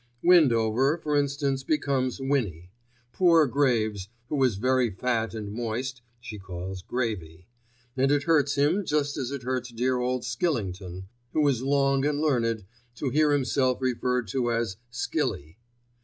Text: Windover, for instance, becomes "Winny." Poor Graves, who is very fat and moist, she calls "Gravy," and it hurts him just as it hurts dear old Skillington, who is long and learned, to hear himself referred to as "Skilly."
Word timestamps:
Windover, 0.23 0.97
for 0.97 1.15
instance, 1.15 1.61
becomes 1.63 2.19
"Winny." 2.19 2.71
Poor 3.13 3.45
Graves, 3.45 4.09
who 4.29 4.43
is 4.43 4.55
very 4.55 4.89
fat 4.89 5.35
and 5.35 5.51
moist, 5.53 6.01
she 6.19 6.39
calls 6.39 6.81
"Gravy," 6.81 7.45
and 7.95 8.09
it 8.11 8.23
hurts 8.23 8.55
him 8.55 8.83
just 8.83 9.15
as 9.15 9.29
it 9.29 9.43
hurts 9.43 9.69
dear 9.69 9.99
old 9.99 10.23
Skillington, 10.23 11.03
who 11.33 11.47
is 11.47 11.61
long 11.61 12.03
and 12.03 12.19
learned, 12.19 12.65
to 12.95 13.09
hear 13.11 13.31
himself 13.31 13.79
referred 13.79 14.27
to 14.29 14.51
as 14.51 14.77
"Skilly." 14.89 15.59